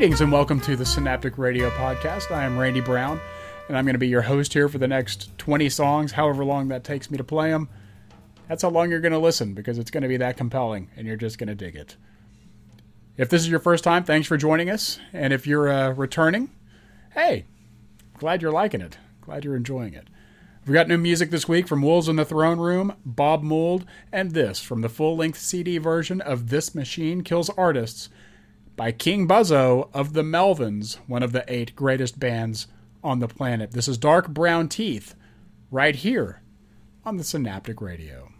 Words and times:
Greetings 0.00 0.22
and 0.22 0.32
welcome 0.32 0.62
to 0.62 0.76
the 0.76 0.86
Synaptic 0.86 1.36
Radio 1.36 1.68
Podcast. 1.68 2.30
I 2.30 2.44
am 2.44 2.56
Randy 2.56 2.80
Brown, 2.80 3.20
and 3.68 3.76
I'm 3.76 3.84
going 3.84 3.92
to 3.92 3.98
be 3.98 4.08
your 4.08 4.22
host 4.22 4.54
here 4.54 4.66
for 4.66 4.78
the 4.78 4.88
next 4.88 5.36
20 5.36 5.68
songs, 5.68 6.12
however 6.12 6.42
long 6.42 6.68
that 6.68 6.84
takes 6.84 7.10
me 7.10 7.18
to 7.18 7.22
play 7.22 7.50
them. 7.50 7.68
That's 8.48 8.62
how 8.62 8.70
long 8.70 8.88
you're 8.88 9.00
going 9.00 9.12
to 9.12 9.18
listen 9.18 9.52
because 9.52 9.76
it's 9.76 9.90
going 9.90 10.00
to 10.00 10.08
be 10.08 10.16
that 10.16 10.38
compelling, 10.38 10.88
and 10.96 11.06
you're 11.06 11.18
just 11.18 11.36
going 11.36 11.48
to 11.48 11.54
dig 11.54 11.76
it. 11.76 11.98
If 13.18 13.28
this 13.28 13.42
is 13.42 13.50
your 13.50 13.60
first 13.60 13.84
time, 13.84 14.02
thanks 14.02 14.26
for 14.26 14.38
joining 14.38 14.70
us. 14.70 14.98
And 15.12 15.34
if 15.34 15.46
you're 15.46 15.68
uh, 15.68 15.90
returning, 15.90 16.48
hey, 17.12 17.44
glad 18.16 18.40
you're 18.40 18.52
liking 18.52 18.80
it. 18.80 18.96
Glad 19.20 19.44
you're 19.44 19.54
enjoying 19.54 19.92
it. 19.92 20.08
We've 20.64 20.72
got 20.72 20.88
new 20.88 20.96
music 20.96 21.28
this 21.28 21.46
week 21.46 21.68
from 21.68 21.82
Wolves 21.82 22.08
in 22.08 22.16
the 22.16 22.24
Throne 22.24 22.58
Room, 22.58 22.96
Bob 23.04 23.42
Mould, 23.42 23.84
and 24.10 24.30
this 24.30 24.60
from 24.60 24.80
the 24.80 24.88
full 24.88 25.18
length 25.18 25.38
CD 25.38 25.76
version 25.76 26.22
of 26.22 26.48
This 26.48 26.74
Machine 26.74 27.22
Kills 27.22 27.50
Artists 27.50 28.08
by 28.80 28.92
King 28.92 29.28
Buzzo 29.28 29.90
of 29.92 30.14
the 30.14 30.22
Melvins, 30.22 30.94
one 31.06 31.22
of 31.22 31.32
the 31.32 31.44
eight 31.48 31.76
greatest 31.76 32.18
bands 32.18 32.66
on 33.04 33.18
the 33.18 33.28
planet. 33.28 33.72
This 33.72 33.86
is 33.86 33.98
Dark 33.98 34.28
Brown 34.28 34.70
Teeth, 34.70 35.14
right 35.70 35.94
here 35.94 36.40
on 37.04 37.18
the 37.18 37.22
Synaptic 37.22 37.82
Radio. 37.82 38.32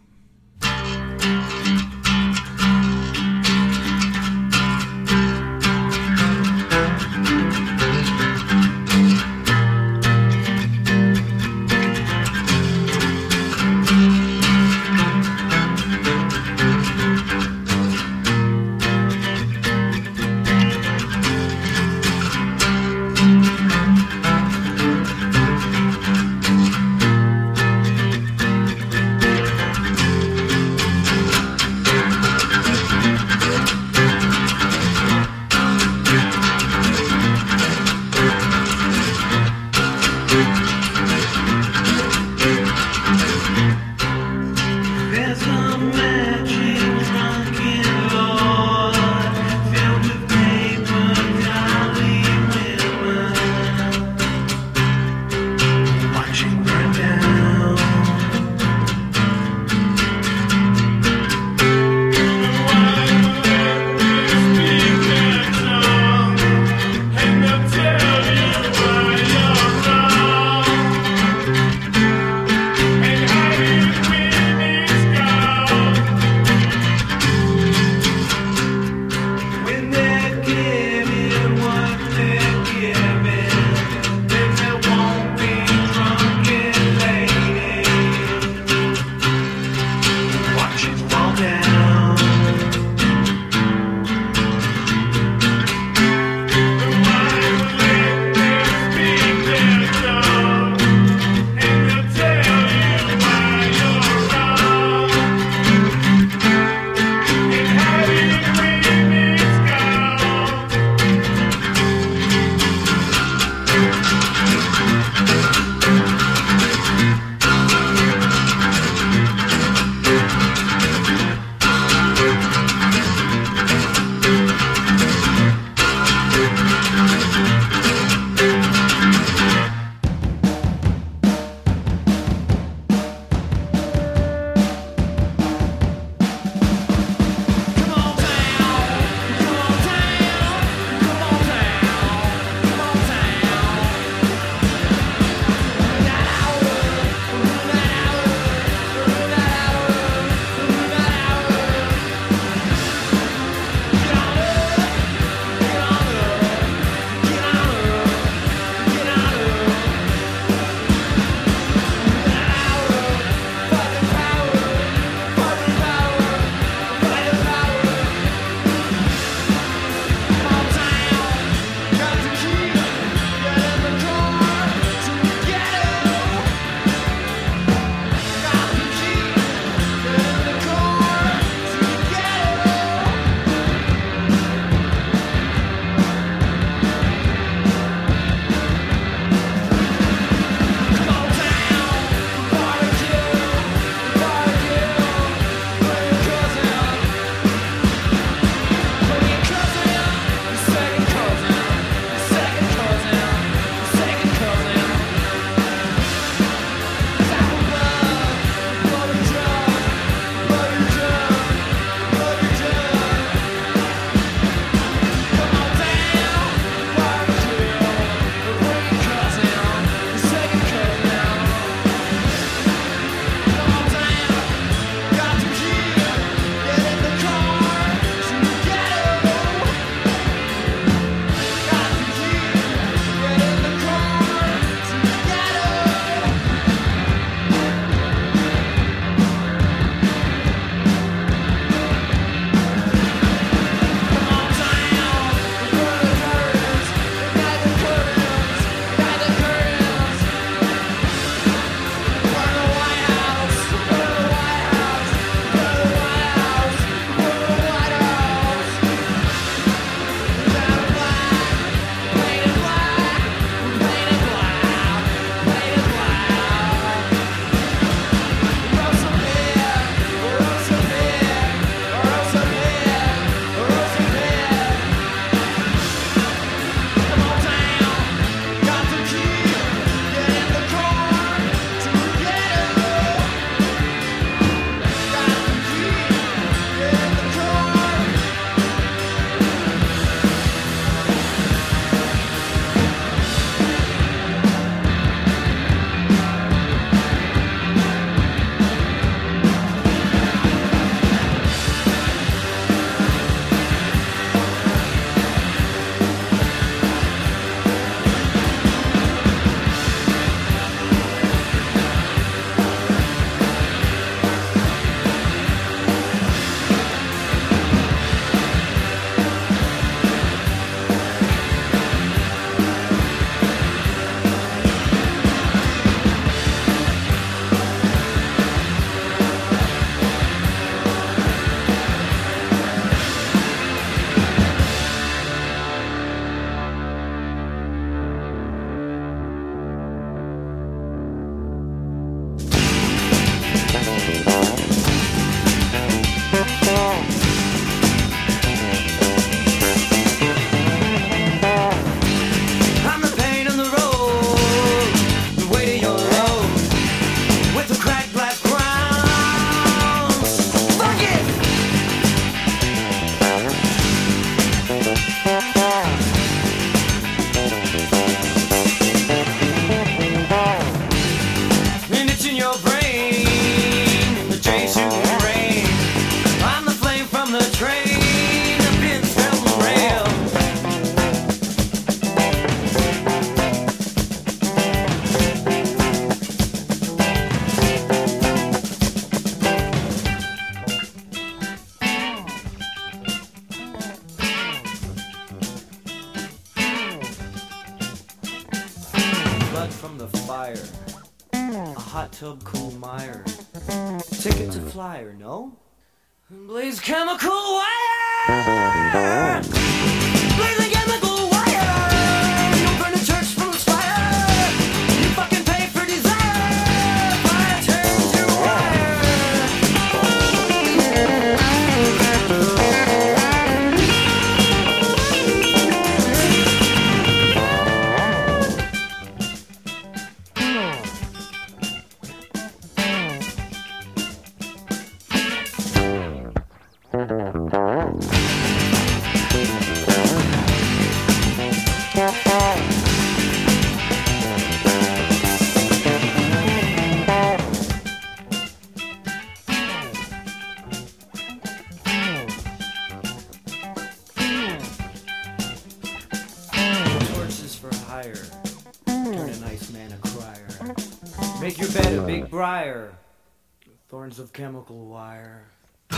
Of 464.21 464.31
chemical 464.33 464.85
wire. 464.85 465.45
Be 465.89 465.97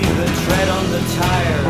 the 0.00 0.26
tread 0.44 0.68
on 0.70 0.90
the 0.90 1.00
tire. 1.18 1.65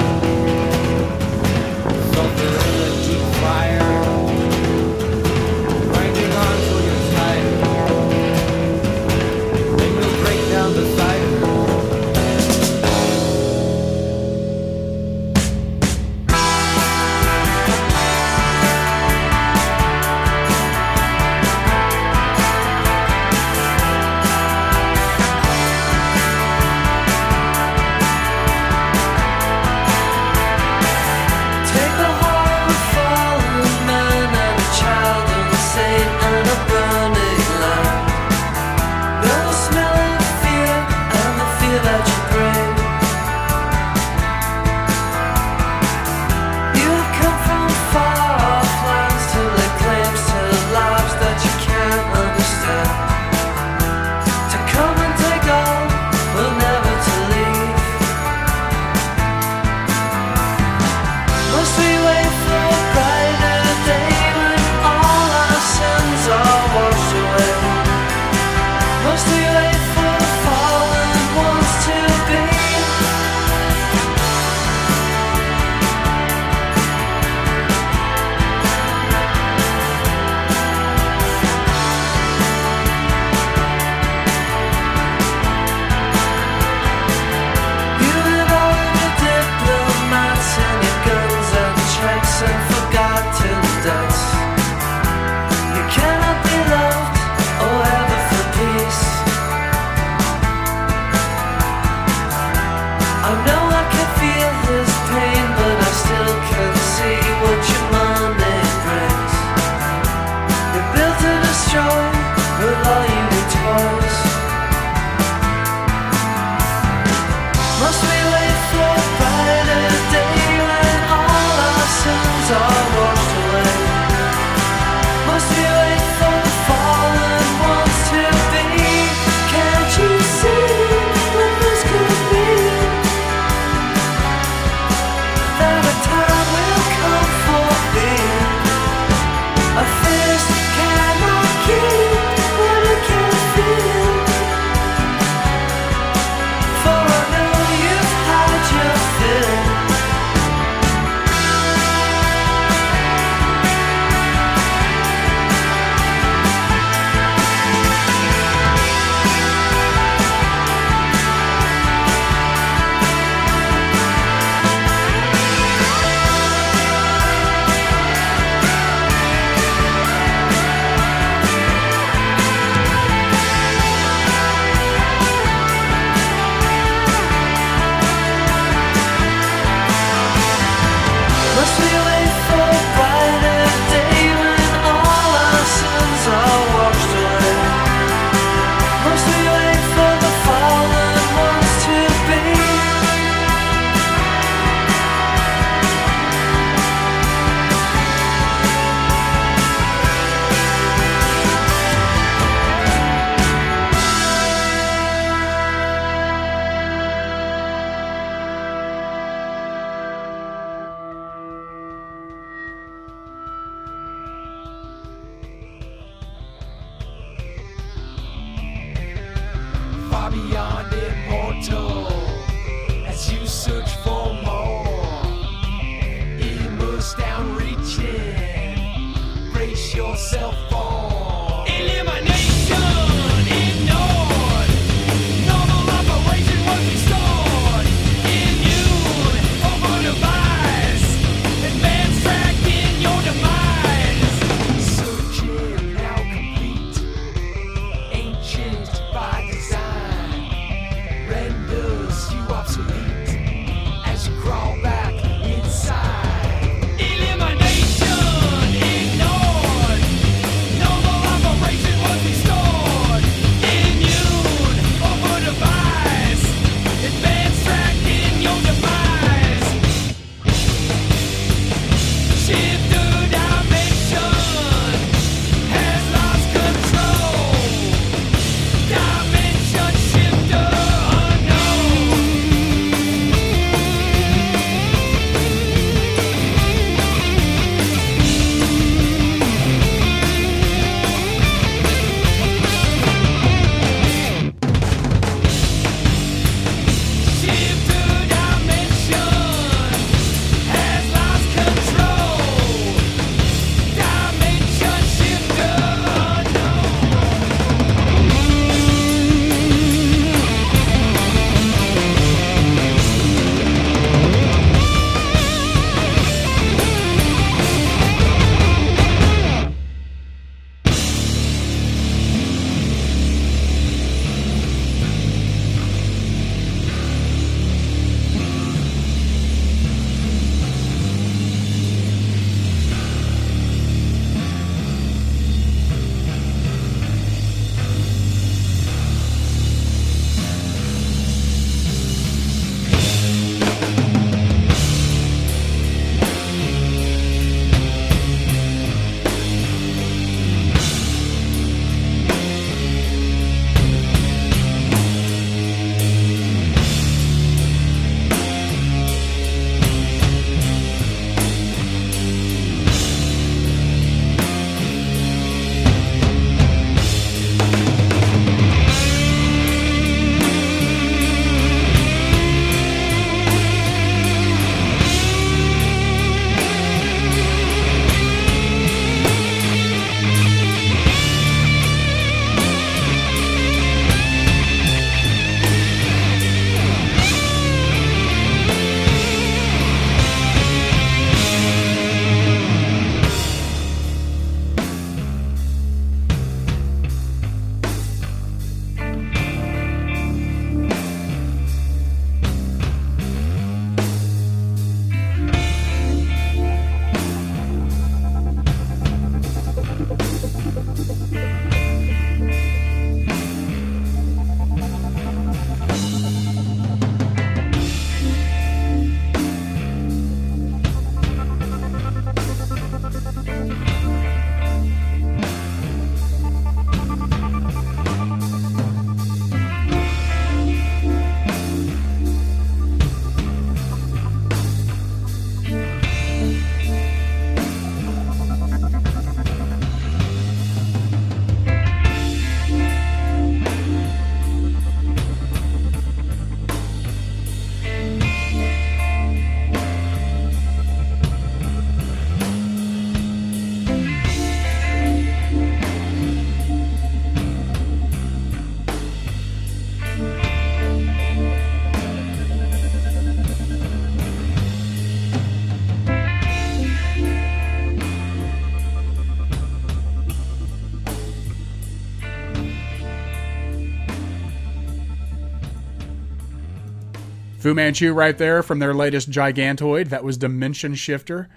Fu 477.67 477.75
Manchu 477.75 478.13
right 478.13 478.39
there 478.39 478.63
from 478.63 478.79
their 478.79 478.95
latest 478.95 479.29
Gigantoid. 479.29 480.11
That 480.11 480.23
was 480.23 480.37
Dimension 480.37 480.95
Shifter. 480.95 481.49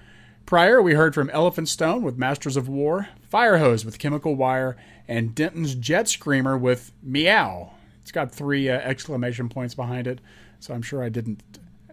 Prior, 0.43 0.82
we 0.82 0.95
heard 0.95 1.13
from 1.13 1.30
Elephant 1.30 1.69
Stone 1.69 2.02
with 2.02 2.17
Masters 2.17 2.58
of 2.58 2.67
War, 2.67 3.10
Firehose 3.32 3.86
with 3.86 4.00
Chemical 4.00 4.36
Wire, 4.36 4.76
and 5.08 5.36
Denton's 5.36 5.76
Jet 5.76 6.10
Screamer 6.10 6.58
with 6.58 6.91
Meow. 7.04 7.74
It's 8.02 8.12
got 8.12 8.32
three 8.32 8.72
uh, 8.72 8.80
exclamation 8.80 9.50
points 9.50 9.76
behind 9.76 10.08
it, 10.08 10.19
so 10.60 10.74
I'm 10.74 10.82
sure 10.82 11.04
I 11.04 11.10
didn't 11.10 11.43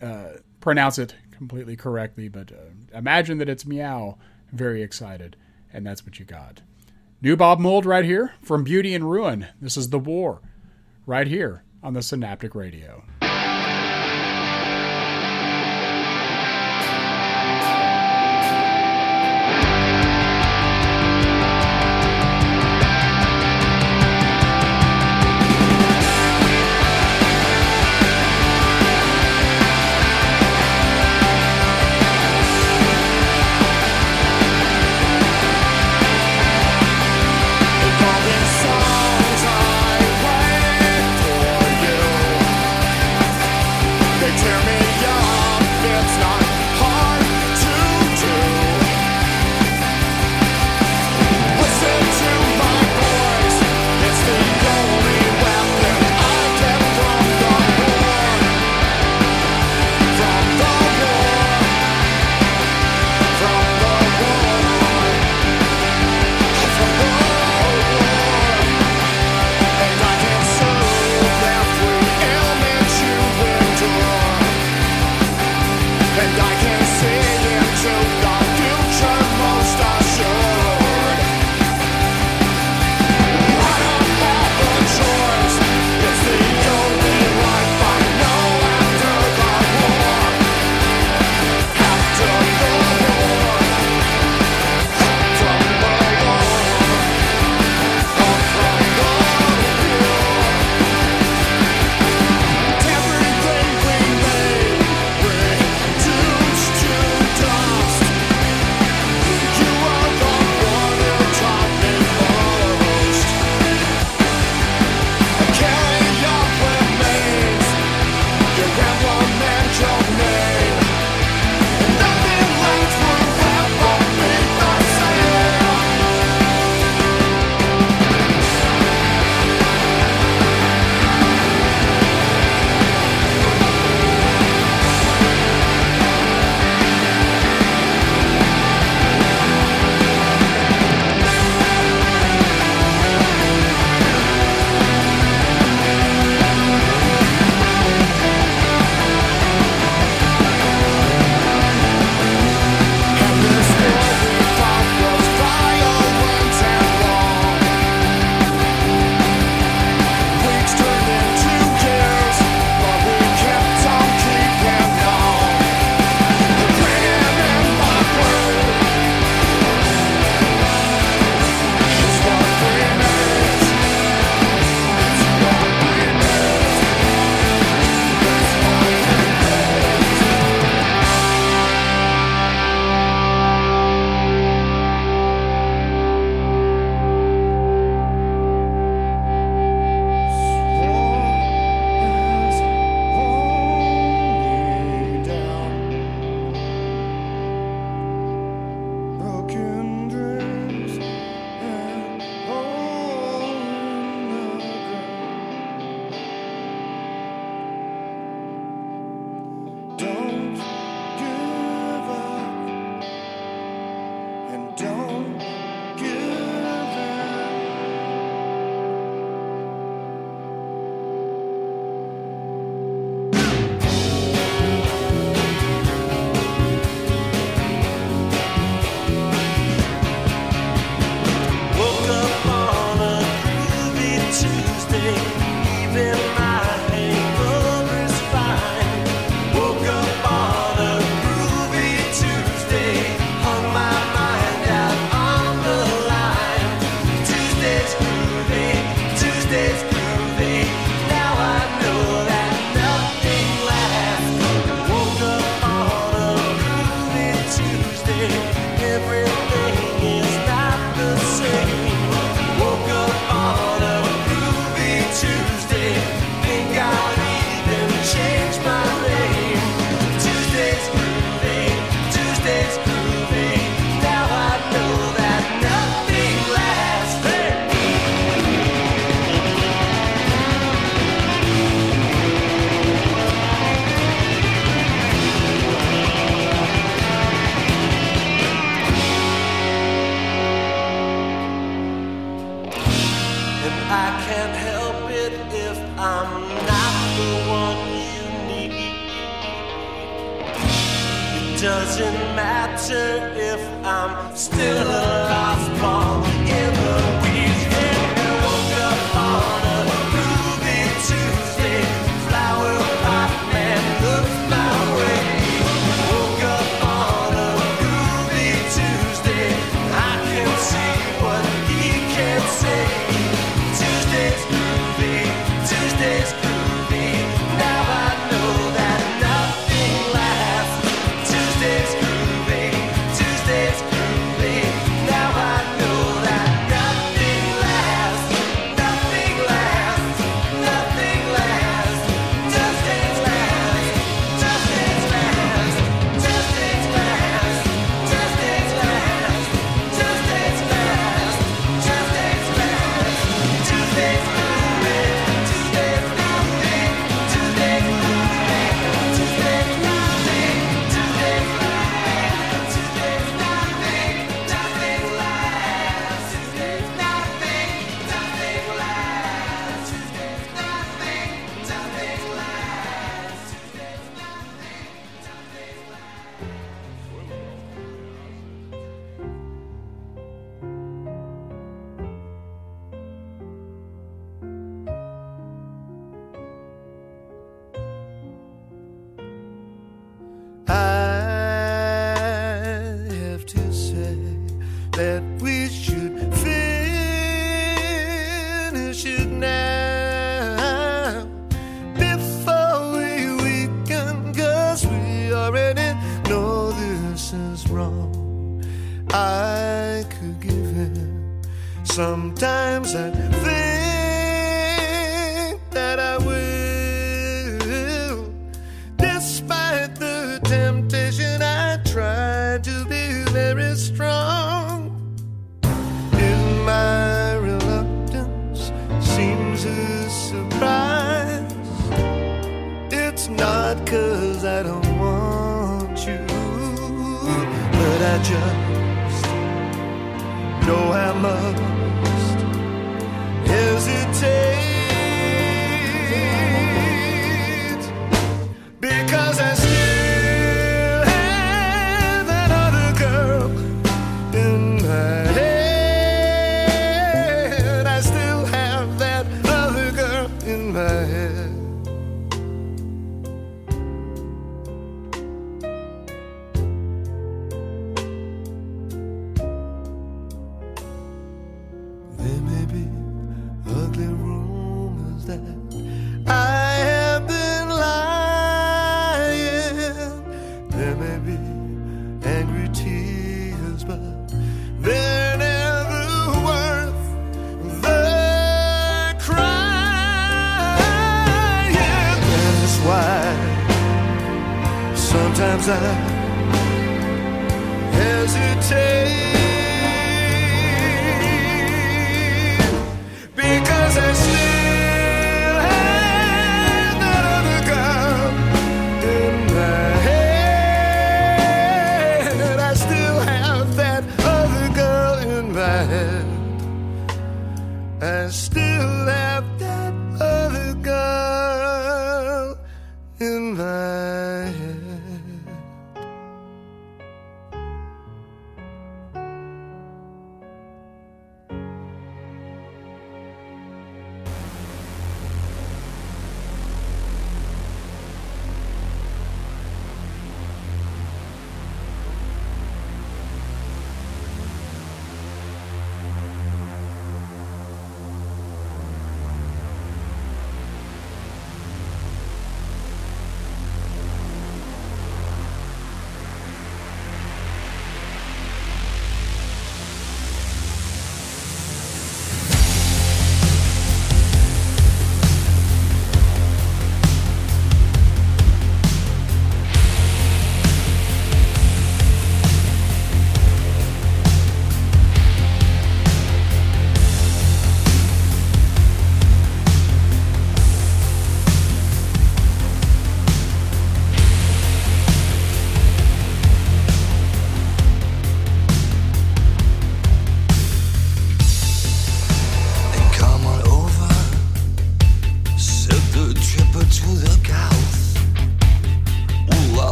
uh, 0.00 0.38
pronounce 0.60 0.98
it 0.98 1.14
completely 1.30 1.76
correctly, 1.76 2.30
but 2.30 2.50
uh, 2.50 2.96
imagine 2.96 3.36
that 3.36 3.50
it's 3.50 3.66
Meow. 3.66 4.16
Very 4.52 4.82
excited, 4.82 5.36
and 5.70 5.84
that's 5.84 6.06
what 6.06 6.18
you 6.18 6.24
got. 6.24 6.62
New 7.20 7.36
Bob 7.36 7.60
Mould 7.60 7.84
right 7.84 8.06
here 8.06 8.32
from 8.40 8.64
Beauty 8.64 8.94
and 8.94 9.10
Ruin. 9.10 9.48
This 9.60 9.76
is 9.76 9.90
The 9.90 9.98
War, 9.98 10.40
right 11.04 11.26
here 11.26 11.62
on 11.82 11.92
the 11.92 12.00
Synaptic 12.00 12.54
Radio. 12.54 13.04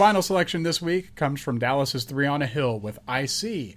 vinyl 0.00 0.24
selection 0.24 0.62
this 0.62 0.80
week 0.80 1.14
comes 1.14 1.42
from 1.42 1.58
Dallas's 1.58 2.04
Three 2.04 2.26
on 2.26 2.40
a 2.40 2.46
Hill 2.46 2.80
with 2.80 2.98
I 3.06 3.26
See, 3.26 3.76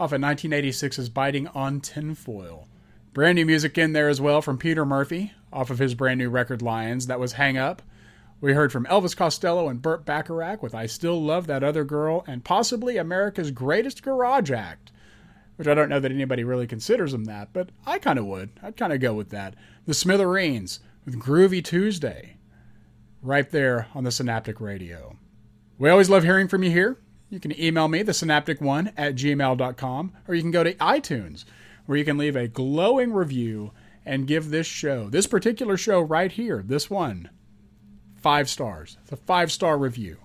off 0.00 0.10
of 0.10 0.20
1986's 0.20 1.08
Biting 1.10 1.46
on 1.46 1.80
Tinfoil. 1.80 2.66
Brand 3.12 3.36
new 3.36 3.46
music 3.46 3.78
in 3.78 3.92
there 3.92 4.08
as 4.08 4.20
well 4.20 4.42
from 4.42 4.58
Peter 4.58 4.84
Murphy, 4.84 5.32
off 5.52 5.70
of 5.70 5.78
his 5.78 5.94
brand 5.94 6.18
new 6.18 6.28
record 6.28 6.60
Lions, 6.60 7.06
that 7.06 7.20
was 7.20 7.34
Hang 7.34 7.56
Up. 7.56 7.82
We 8.40 8.52
heard 8.52 8.72
from 8.72 8.84
Elvis 8.86 9.16
Costello 9.16 9.68
and 9.68 9.80
Burt 9.80 10.04
Bacharach 10.04 10.60
with 10.60 10.74
I 10.74 10.86
Still 10.86 11.22
Love 11.22 11.46
That 11.46 11.62
Other 11.62 11.84
Girl 11.84 12.24
and 12.26 12.42
possibly 12.42 12.96
America's 12.96 13.52
Greatest 13.52 14.02
Garage 14.02 14.50
Act, 14.50 14.90
which 15.54 15.68
I 15.68 15.74
don't 15.74 15.88
know 15.88 16.00
that 16.00 16.10
anybody 16.10 16.42
really 16.42 16.66
considers 16.66 17.12
them 17.12 17.26
that, 17.26 17.52
but 17.52 17.68
I 17.86 18.00
kind 18.00 18.18
of 18.18 18.26
would. 18.26 18.50
I'd 18.60 18.76
kind 18.76 18.92
of 18.92 18.98
go 18.98 19.14
with 19.14 19.30
that. 19.30 19.54
The 19.86 19.94
Smithereens 19.94 20.80
with 21.04 21.20
Groovy 21.20 21.62
Tuesday, 21.62 22.38
right 23.22 23.48
there 23.48 23.86
on 23.94 24.02
the 24.02 24.10
Synaptic 24.10 24.60
Radio. 24.60 25.16
We 25.78 25.90
always 25.90 26.10
love 26.10 26.22
hearing 26.22 26.48
from 26.48 26.62
you 26.62 26.70
here. 26.70 26.98
You 27.30 27.40
can 27.40 27.58
email 27.60 27.88
me, 27.88 28.02
the 28.02 28.12
synaptic1 28.12 28.92
at 28.96 29.16
gmail.com, 29.16 30.12
or 30.28 30.34
you 30.34 30.42
can 30.42 30.50
go 30.50 30.62
to 30.62 30.74
iTunes, 30.74 31.44
where 31.86 31.98
you 31.98 32.04
can 32.04 32.16
leave 32.16 32.36
a 32.36 32.46
glowing 32.46 33.12
review 33.12 33.72
and 34.06 34.26
give 34.26 34.50
this 34.50 34.66
show, 34.66 35.08
this 35.08 35.26
particular 35.26 35.76
show 35.76 36.00
right 36.00 36.30
here, 36.30 36.62
this 36.64 36.88
one, 36.88 37.30
five 38.16 38.48
stars. 38.48 38.98
It's 39.02 39.12
a 39.12 39.16
five 39.16 39.50
star 39.50 39.76
review. 39.76 40.18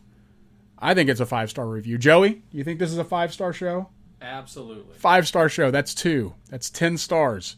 I 0.78 0.94
think 0.94 1.10
it's 1.10 1.20
a 1.20 1.26
five 1.26 1.50
star 1.50 1.68
review. 1.68 1.98
Joey, 1.98 2.44
you 2.52 2.64
think 2.64 2.80
this 2.80 2.92
is 2.92 2.98
a 2.98 3.04
five 3.04 3.34
star 3.34 3.54
show? 3.54 3.90
Absolutely. 4.22 4.96
Five 4.96 5.28
star 5.28 5.50
show. 5.50 5.72
That's 5.72 5.94
two. 5.94 6.36
That's 6.50 6.70
10 6.70 6.98
stars. 6.98 7.56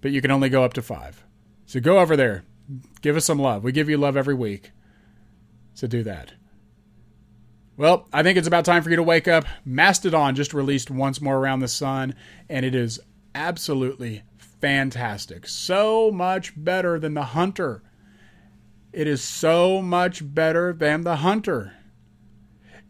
But 0.00 0.12
you 0.12 0.20
can 0.20 0.30
only 0.30 0.48
go 0.48 0.62
up 0.62 0.74
to 0.74 0.82
five. 0.82 1.24
So 1.66 1.80
go 1.80 1.98
over 1.98 2.16
there. 2.16 2.44
Give 3.00 3.16
us 3.16 3.24
some 3.24 3.38
love. 3.38 3.64
We 3.64 3.72
give 3.72 3.88
you 3.88 3.96
love 3.96 4.16
every 4.16 4.34
week. 4.34 4.70
So 5.74 5.86
do 5.86 6.02
that. 6.04 6.34
Well, 7.78 8.08
I 8.12 8.24
think 8.24 8.36
it's 8.36 8.48
about 8.48 8.64
time 8.64 8.82
for 8.82 8.90
you 8.90 8.96
to 8.96 9.04
wake 9.04 9.28
up. 9.28 9.44
Mastodon 9.64 10.34
just 10.34 10.52
released 10.52 10.90
Once 10.90 11.20
More 11.20 11.36
Around 11.36 11.60
the 11.60 11.68
Sun, 11.68 12.16
and 12.48 12.66
it 12.66 12.74
is 12.74 12.98
absolutely 13.36 14.24
fantastic. 14.36 15.46
So 15.46 16.10
much 16.10 16.52
better 16.56 16.98
than 16.98 17.14
The 17.14 17.22
Hunter. 17.22 17.84
It 18.92 19.06
is 19.06 19.22
so 19.22 19.80
much 19.80 20.34
better 20.34 20.72
than 20.72 21.04
The 21.04 21.16
Hunter. 21.16 21.74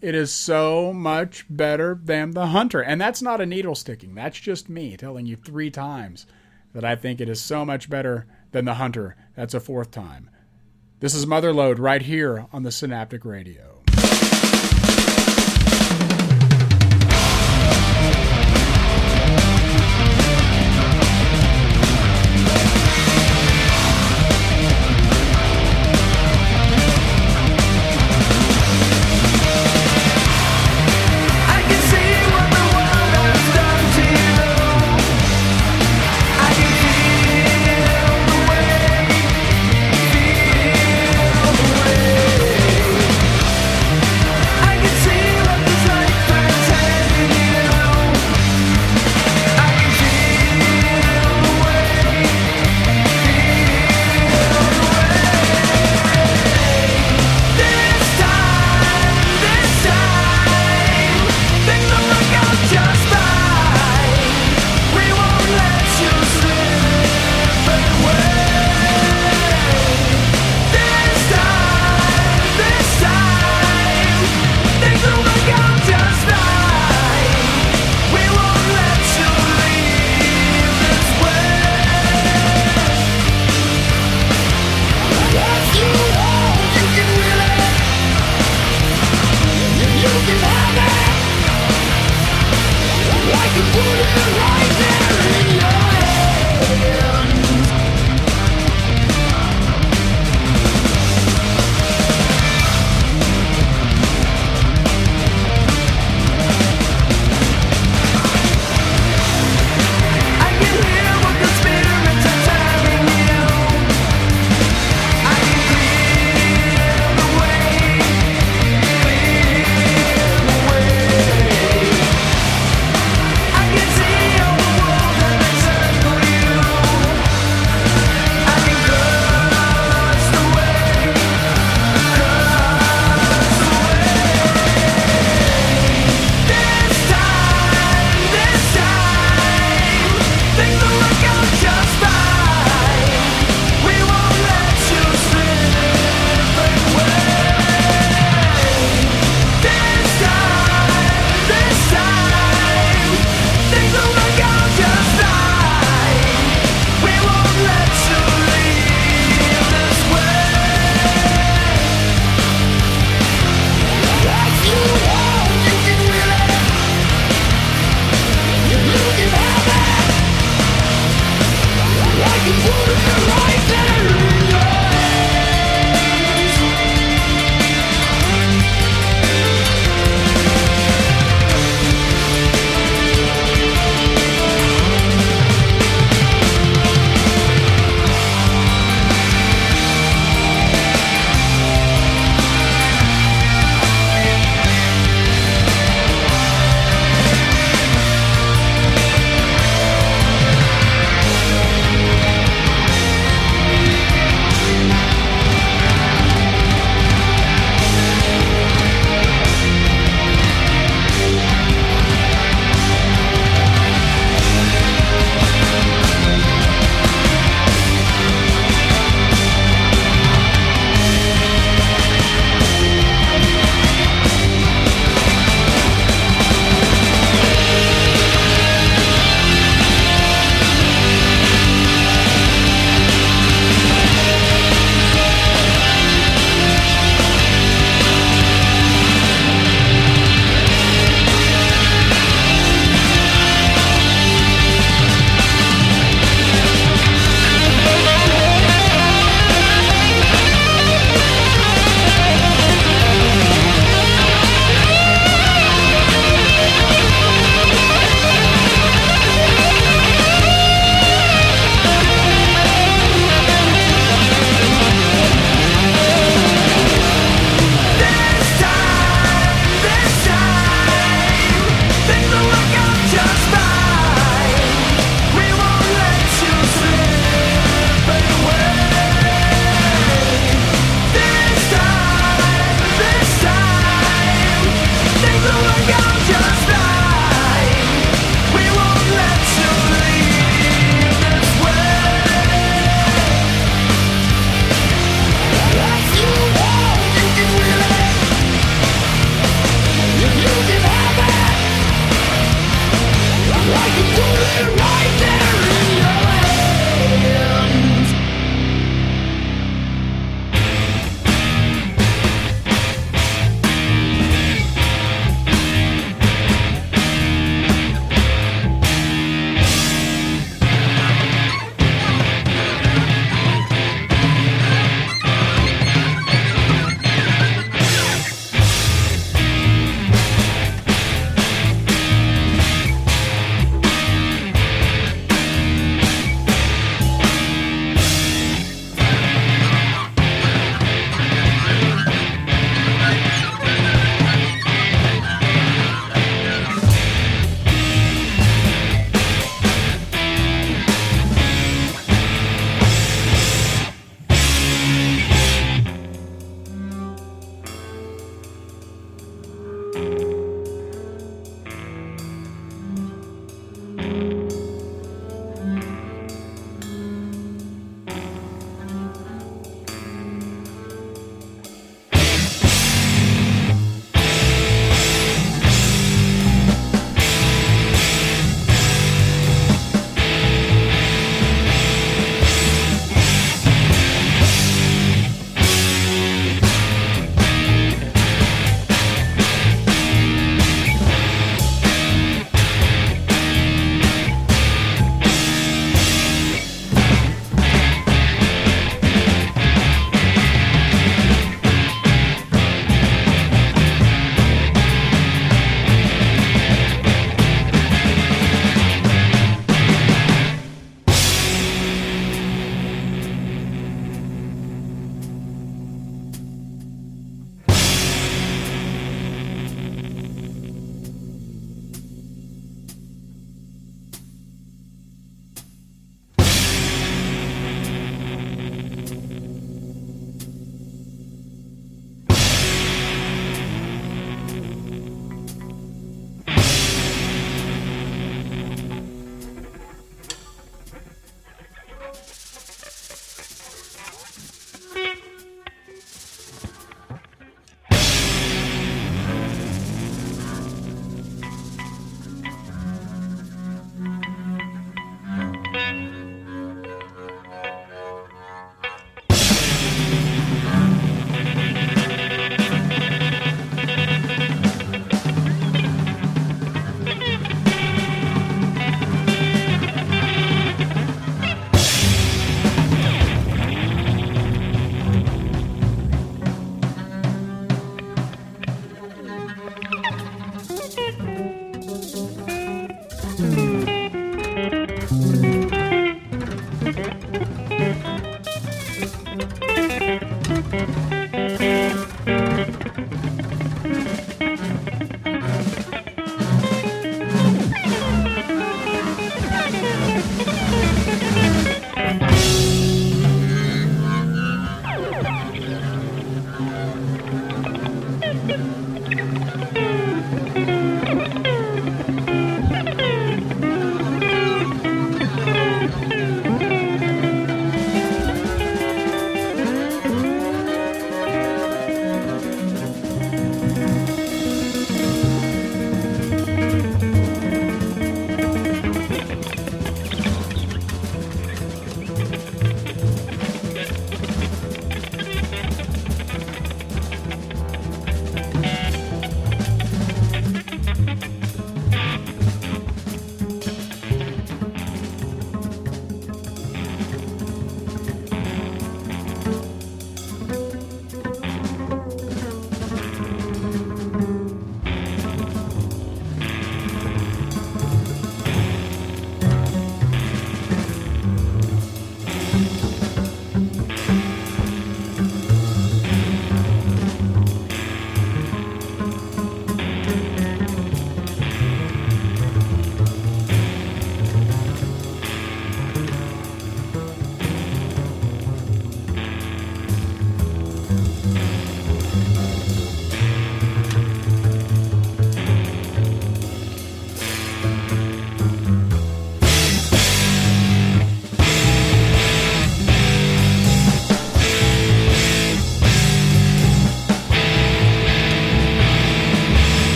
It 0.00 0.14
is 0.14 0.32
so 0.32 0.94
much 0.94 1.44
better 1.50 2.00
than 2.02 2.30
The 2.30 2.46
Hunter. 2.46 2.80
And 2.80 2.98
that's 2.98 3.20
not 3.20 3.42
a 3.42 3.46
needle 3.46 3.74
sticking. 3.74 4.14
That's 4.14 4.40
just 4.40 4.70
me 4.70 4.96
telling 4.96 5.26
you 5.26 5.36
three 5.36 5.70
times 5.70 6.26
that 6.72 6.84
I 6.84 6.96
think 6.96 7.20
it 7.20 7.28
is 7.28 7.42
so 7.42 7.62
much 7.62 7.90
better 7.90 8.26
than 8.52 8.64
The 8.64 8.74
Hunter. 8.74 9.16
That's 9.36 9.52
a 9.52 9.60
fourth 9.60 9.90
time. 9.90 10.30
This 11.00 11.14
is 11.14 11.26
Motherload 11.26 11.78
right 11.78 12.00
here 12.00 12.46
on 12.54 12.62
the 12.62 12.72
Synaptic 12.72 13.26
Radio. 13.26 13.67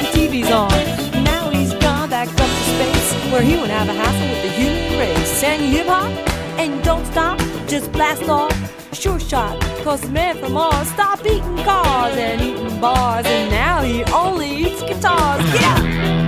the 0.00 0.08
TV's 0.18 0.50
on. 0.50 0.70
Now 1.24 1.50
he's 1.50 1.72
gone 1.74 2.10
back 2.10 2.28
up 2.28 2.36
to 2.36 2.44
space 2.44 3.32
where 3.32 3.42
he 3.42 3.56
won't 3.56 3.70
have 3.70 3.88
a 3.88 3.92
hassle 3.92 4.28
with 4.28 4.42
the 4.42 4.50
human 4.50 4.98
race. 4.98 5.42
And 5.42 5.62
hip 5.62 5.86
hop 5.86 6.10
and 6.58 6.82
don't 6.82 7.04
stop, 7.06 7.38
just 7.66 7.92
blast 7.92 8.28
off. 8.28 8.54
Sure 8.94 9.20
shot, 9.20 9.60
cause 9.82 10.08
man 10.08 10.38
from 10.38 10.52
Mars 10.52 10.88
stopped 10.88 11.26
eating 11.26 11.56
cars 11.64 12.16
and 12.16 12.40
eating 12.40 12.80
bars, 12.80 13.26
and 13.26 13.50
now 13.50 13.82
he 13.82 14.04
only 14.04 14.48
eats 14.48 14.80
guitars. 14.82 15.42
Yeah! 15.60 16.23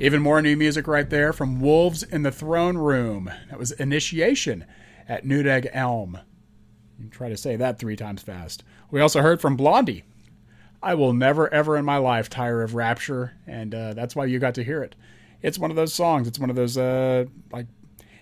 Even 0.00 0.22
more 0.22 0.40
new 0.40 0.56
music 0.56 0.86
right 0.86 1.10
there 1.10 1.32
from 1.32 1.60
Wolves 1.60 2.04
in 2.04 2.22
the 2.22 2.30
Throne 2.30 2.78
Room. 2.78 3.28
That 3.50 3.58
was 3.58 3.72
Initiation 3.72 4.64
at 5.08 5.24
Newdag 5.24 5.68
Elm. 5.72 6.20
Try 7.10 7.28
to 7.28 7.36
say 7.36 7.56
that 7.56 7.80
three 7.80 7.96
times 7.96 8.22
fast. 8.22 8.62
We 8.92 9.00
also 9.00 9.22
heard 9.22 9.40
from 9.40 9.56
Blondie. 9.56 10.04
I 10.80 10.94
will 10.94 11.12
never, 11.12 11.52
ever 11.52 11.76
in 11.76 11.84
my 11.84 11.96
life 11.96 12.30
tire 12.30 12.62
of 12.62 12.76
Rapture, 12.76 13.32
and 13.44 13.74
uh, 13.74 13.94
that's 13.94 14.14
why 14.14 14.26
you 14.26 14.38
got 14.38 14.54
to 14.54 14.62
hear 14.62 14.84
it. 14.84 14.94
It's 15.42 15.58
one 15.58 15.70
of 15.70 15.76
those 15.76 15.94
songs. 15.94 16.28
It's 16.28 16.38
one 16.38 16.50
of 16.50 16.54
those, 16.54 16.78
uh, 16.78 17.24
like, 17.50 17.66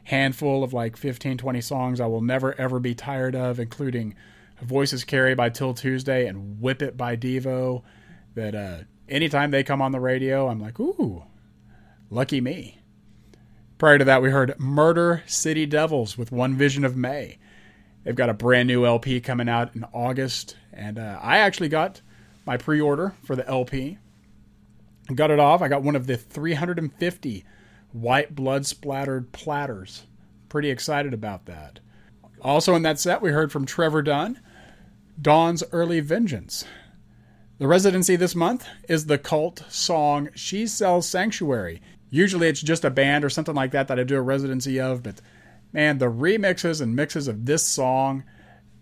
handful 0.04 0.64
of 0.64 0.72
like 0.72 0.96
15, 0.96 1.36
20 1.36 1.60
songs 1.60 2.00
I 2.00 2.06
will 2.06 2.22
never, 2.22 2.58
ever 2.58 2.80
be 2.80 2.94
tired 2.94 3.34
of, 3.34 3.60
including 3.60 4.14
Voices 4.62 5.04
Carry 5.04 5.34
by 5.34 5.50
'Til 5.50 5.74
Tuesday 5.74 6.26
and 6.26 6.58
Whip 6.58 6.80
It 6.80 6.96
by 6.96 7.16
Devo. 7.16 7.82
That 8.34 8.54
uh, 8.54 8.78
anytime 9.10 9.50
they 9.50 9.62
come 9.62 9.82
on 9.82 9.92
the 9.92 10.00
radio, 10.00 10.48
I'm 10.48 10.58
like, 10.58 10.80
ooh, 10.80 11.24
lucky 12.10 12.40
me. 12.40 12.78
Prior 13.78 13.98
to 13.98 14.04
that, 14.04 14.22
we 14.22 14.30
heard 14.30 14.58
Murder 14.58 15.22
City 15.26 15.66
Devils 15.66 16.16
with 16.16 16.32
One 16.32 16.54
Vision 16.54 16.84
of 16.84 16.96
May. 16.96 17.38
They've 18.04 18.14
got 18.14 18.30
a 18.30 18.34
brand 18.34 18.68
new 18.68 18.86
LP 18.86 19.20
coming 19.20 19.48
out 19.48 19.74
in 19.74 19.84
August, 19.92 20.56
and 20.72 20.98
uh, 20.98 21.18
I 21.20 21.38
actually 21.38 21.68
got 21.68 22.00
my 22.46 22.56
pre 22.56 22.80
order 22.80 23.14
for 23.24 23.36
the 23.36 23.46
LP. 23.48 23.98
Got 25.14 25.30
it 25.30 25.40
off. 25.40 25.60
I 25.60 25.68
got 25.68 25.82
one 25.82 25.96
of 25.96 26.06
the 26.06 26.16
350 26.16 27.44
white 27.92 28.34
blood 28.34 28.64
splattered 28.66 29.32
platters. 29.32 30.04
Pretty 30.48 30.70
excited 30.70 31.12
about 31.12 31.46
that. 31.46 31.80
Also 32.40 32.74
in 32.74 32.82
that 32.82 32.98
set, 32.98 33.22
we 33.22 33.30
heard 33.30 33.50
from 33.50 33.66
Trevor 33.66 34.02
Dunn, 34.02 34.40
Dawn's 35.20 35.64
Early 35.72 36.00
Vengeance. 36.00 36.64
The 37.58 37.66
residency 37.66 38.16
this 38.16 38.34
month 38.34 38.66
is 38.88 39.06
the 39.06 39.18
cult 39.18 39.64
song 39.68 40.28
She 40.34 40.66
Sells 40.66 41.08
Sanctuary. 41.08 41.80
Usually 42.16 42.48
it's 42.48 42.62
just 42.62 42.82
a 42.82 42.90
band 42.90 43.24
or 43.24 43.30
something 43.30 43.54
like 43.54 43.72
that 43.72 43.88
that 43.88 44.00
I 44.00 44.02
do 44.02 44.16
a 44.16 44.22
residency 44.22 44.80
of, 44.80 45.02
but 45.02 45.20
man, 45.70 45.98
the 45.98 46.06
remixes 46.06 46.80
and 46.80 46.96
mixes 46.96 47.28
of 47.28 47.44
this 47.44 47.62
song 47.62 48.24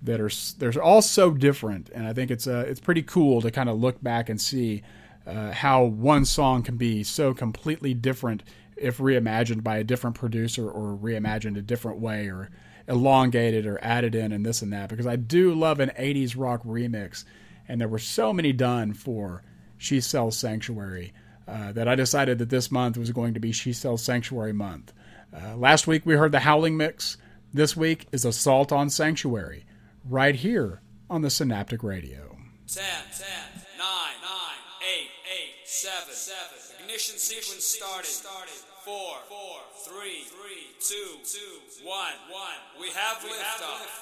that 0.00 0.20
are 0.20 0.30
they're 0.58 0.80
all 0.80 1.02
so 1.02 1.32
different, 1.32 1.90
and 1.92 2.06
I 2.06 2.12
think 2.12 2.30
it's 2.30 2.46
uh, 2.46 2.64
it's 2.68 2.78
pretty 2.78 3.02
cool 3.02 3.42
to 3.42 3.50
kind 3.50 3.68
of 3.68 3.80
look 3.80 4.00
back 4.00 4.28
and 4.28 4.40
see 4.40 4.82
uh, 5.26 5.50
how 5.50 5.82
one 5.82 6.24
song 6.24 6.62
can 6.62 6.76
be 6.76 7.02
so 7.02 7.34
completely 7.34 7.92
different 7.92 8.44
if 8.76 8.98
reimagined 8.98 9.64
by 9.64 9.78
a 9.78 9.84
different 9.84 10.14
producer 10.14 10.70
or 10.70 10.96
reimagined 10.96 11.58
a 11.58 11.62
different 11.62 11.98
way 11.98 12.28
or 12.28 12.50
elongated 12.86 13.66
or 13.66 13.82
added 13.82 14.14
in 14.14 14.30
and 14.30 14.46
this 14.46 14.62
and 14.62 14.72
that. 14.72 14.88
Because 14.88 15.08
I 15.08 15.16
do 15.16 15.52
love 15.52 15.80
an 15.80 15.90
'80s 15.98 16.34
rock 16.38 16.62
remix, 16.62 17.24
and 17.66 17.80
there 17.80 17.88
were 17.88 17.98
so 17.98 18.32
many 18.32 18.52
done 18.52 18.94
for 18.94 19.42
She 19.76 20.00
Sells 20.00 20.38
Sanctuary 20.38 21.12
uh, 21.46 21.72
that 21.72 21.88
I 21.88 21.94
decided 21.94 22.38
that 22.38 22.50
this 22.50 22.70
month 22.70 22.96
was 22.96 23.10
going 23.10 23.34
to 23.34 23.40
be 23.40 23.52
She 23.52 23.72
Sells 23.72 24.02
Sanctuary 24.02 24.52
month. 24.52 24.92
Uh, 25.34 25.56
last 25.56 25.86
week 25.86 26.06
we 26.06 26.14
heard 26.14 26.32
the 26.32 26.40
Howling 26.40 26.76
Mix. 26.76 27.16
This 27.52 27.76
week 27.76 28.06
is 28.12 28.24
Assault 28.24 28.72
on 28.72 28.90
Sanctuary, 28.90 29.64
right 30.08 30.34
here 30.34 30.80
on 31.08 31.22
the 31.22 31.30
Synaptic 31.30 31.82
Radio. 31.82 32.36
10, 32.66 32.82
10, 33.16 33.26
9, 33.78 33.78
9, 33.78 33.88
8, 34.82 35.08
8, 35.62 35.66
7, 35.66 36.14
7. 36.14 36.40
Ignition 36.84 37.18
sequence 37.18 37.64
started. 37.64 38.10
4, 38.84 38.94
4, 39.28 39.38
3, 39.86 39.94
3, 39.94 40.50
2, 40.80 40.94
2, 41.24 41.84
1, 41.84 41.96
1. 42.30 42.52
We 42.80 42.88
have 42.90 43.16
liftoff. 43.18 43.94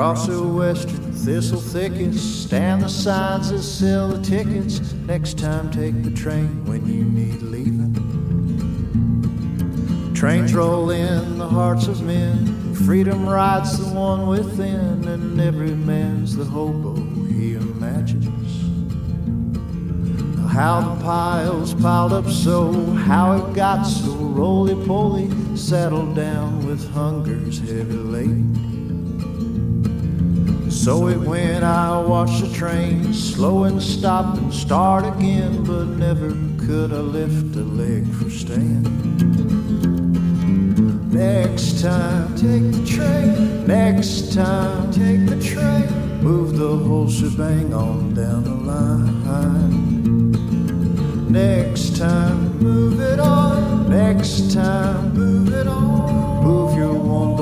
Across 0.00 0.28
the 0.28 0.42
western 0.42 1.12
thistle 1.12 1.60
thickets 1.60 2.22
stand 2.22 2.80
the 2.80 2.88
signs 2.88 3.50
that 3.50 3.62
sell 3.62 4.08
the 4.08 4.22
tickets. 4.22 4.80
Next 5.06 5.38
time, 5.38 5.70
take 5.70 6.02
the 6.02 6.10
train 6.10 6.64
when 6.64 6.86
you 6.86 7.04
need 7.04 7.42
leaving. 7.42 7.92
Trains 10.14 10.54
roll 10.54 10.88
in 10.88 11.36
the 11.36 11.46
hearts 11.46 11.86
of 11.86 12.00
men. 12.00 12.74
Freedom 12.86 13.28
rides 13.28 13.76
the 13.76 13.94
one 13.94 14.26
within, 14.26 15.06
and 15.06 15.38
every 15.38 15.74
man's 15.74 16.34
the 16.34 16.46
hobo 16.46 16.94
he 17.26 17.56
imagines. 17.56 18.62
How 20.50 20.80
the 20.80 21.04
piles 21.04 21.74
piled 21.74 22.14
up 22.14 22.30
so, 22.30 22.72
how 22.94 23.32
it 23.36 23.52
got 23.54 23.82
so 23.82 24.14
roly 24.14 24.76
poly, 24.86 25.30
settled 25.54 26.16
down 26.16 26.66
with 26.66 26.90
hunger's 26.94 27.58
heavy 27.58 27.92
laden. 27.92 28.49
So 30.90 31.06
it 31.06 31.18
went, 31.18 31.62
I 31.62 32.00
watched 32.00 32.40
the 32.40 32.52
train 32.52 33.14
slow 33.14 33.62
and 33.62 33.80
stop 33.80 34.36
and 34.36 34.52
start 34.52 35.06
again, 35.06 35.62
but 35.62 35.84
never 35.84 36.30
could 36.66 36.92
I 36.92 36.96
lift 36.96 37.54
a 37.54 37.62
leg 37.62 38.12
for 38.14 38.28
staying. 38.28 38.82
Next 41.12 41.80
time, 41.80 42.34
take 42.34 42.72
the 42.72 42.84
train. 42.84 43.68
Next 43.68 44.32
time, 44.34 44.90
take 44.90 45.26
the 45.28 45.40
train. 45.40 45.86
Move 46.24 46.58
the 46.58 46.76
whole 46.78 47.08
shebang 47.08 47.72
on 47.72 48.12
down 48.14 48.42
the 48.42 48.50
line. 48.50 50.32
Next 51.30 51.98
time, 51.98 52.58
move 52.58 52.98
it 52.98 53.20
on. 53.20 53.88
Next 53.88 54.52
time, 54.52 55.14
move 55.14 55.54
it 55.54 55.68
on. 55.68 56.42
Move 56.42 56.76
your 56.76 56.94
one 56.94 57.36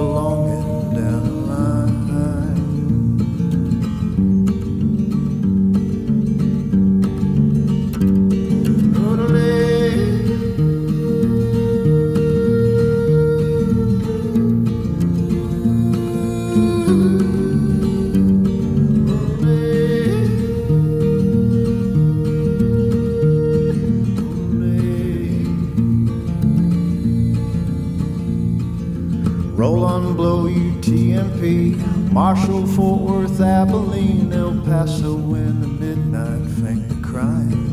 Marshall, 32.19 32.67
Fort 32.67 33.01
Worth, 33.03 33.41
Abilene, 33.41 34.33
El 34.33 34.61
Paso 34.63 35.15
in 35.37 35.61
the 35.61 35.69
midnight 35.69 36.45
faint 36.61 37.01
crying. 37.01 37.69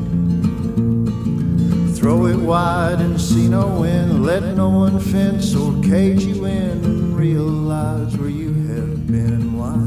Throw 1.95 2.27
it 2.27 2.37
wide 2.37 3.01
and 3.01 3.19
see 3.19 3.47
no 3.47 3.65
wind, 3.79 4.23
let 4.23 4.43
no 4.55 4.69
one 4.69 4.99
fence 4.99 5.55
or 5.55 5.73
cage 5.81 6.25
you 6.25 6.45
in, 6.45 6.85
and 6.85 7.17
realize 7.17 8.15
where 8.17 8.29
you 8.29 8.53
have 8.67 9.07
been 9.07 9.33
and 9.33 9.57
why. 9.57 9.79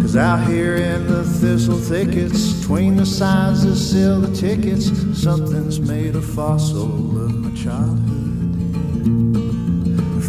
Cause 0.00 0.16
out 0.16 0.48
here 0.48 0.76
in 0.76 1.06
the 1.06 1.24
thistle 1.24 1.76
thickets, 1.76 2.54
between 2.54 2.96
the 2.96 3.04
signs 3.04 3.62
that 3.64 3.76
sell 3.76 4.22
the 4.22 4.34
tickets, 4.34 4.86
something's 5.22 5.80
made 5.80 6.16
a 6.16 6.22
fossil 6.22 6.86
of 7.26 7.34
my 7.34 7.54
childhood. 7.54 8.21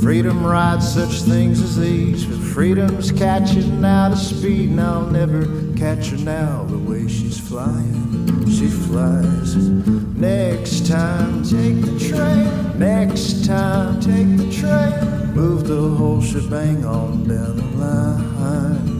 Freedom 0.04 0.46
rides 0.46 0.94
such 0.94 1.22
things 1.22 1.62
as 1.62 1.78
these, 1.78 2.26
but 2.26 2.38
freedom's 2.38 3.10
catching 3.10 3.80
now 3.80 4.10
to 4.10 4.18
speed, 4.18 4.72
and 4.72 4.82
I'll 4.82 5.08
never 5.08 5.46
catch 5.78 6.10
her 6.10 6.18
now 6.18 6.66
the 6.66 6.78
way 6.78 7.08
she's 7.08 7.40
flying. 7.40 8.46
She 8.50 8.68
flies. 8.68 9.56
Next 9.56 10.88
time, 10.88 11.42
take 11.44 11.80
the 11.82 11.98
train. 11.98 12.78
Next 12.78 13.46
time, 13.46 14.02
take 14.02 14.36
the 14.36 14.52
train. 14.52 15.34
Move 15.34 15.68
the 15.70 15.96
whole 15.96 16.20
shebang 16.22 16.84
on 16.84 17.26
down 17.26 17.56
the 17.56 17.64
line. 17.78 18.94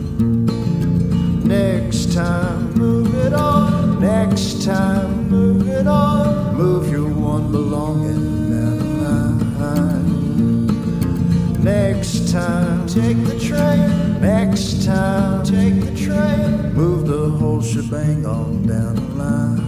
Next 1.44 2.14
time, 2.14 2.74
move 2.76 3.14
it 3.26 3.34
on. 3.34 4.00
Next 4.00 4.64
time, 4.64 4.93
take 12.94 13.24
the 13.26 13.40
train. 13.40 14.22
Next 14.22 14.86
time, 14.86 15.44
take 15.44 15.82
the 15.82 15.96
train. 15.96 16.74
Move 16.74 17.08
the 17.08 17.30
whole 17.30 17.62
shebang 17.62 18.26
on 18.26 18.68
down 18.68 18.96
the 18.96 19.02
line. 19.16 19.64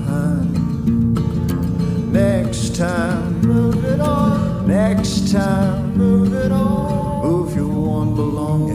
Next 2.11 2.75
time, 2.75 3.41
move 3.41 3.83
it 3.83 3.99
on. 3.99 4.67
Next 4.67 5.31
time, 5.31 5.97
move 5.97 6.33
it 6.33 6.51
on. 6.51 7.23
Move 7.25 7.55
your 7.55 7.67
one 7.67 8.15
belonging 8.15 8.74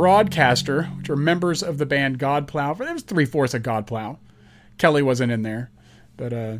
Broadcaster, 0.00 0.84
which 0.84 1.10
are 1.10 1.16
members 1.16 1.62
of 1.62 1.76
the 1.76 1.84
band 1.84 2.18
Godplow. 2.18 2.78
There 2.78 2.90
was 2.90 3.02
three 3.02 3.26
fourths 3.26 3.52
of 3.52 3.62
Godplow. 3.62 4.16
Kelly 4.78 5.02
wasn't 5.02 5.30
in 5.30 5.42
there, 5.42 5.70
but 6.16 6.32
uh, 6.32 6.56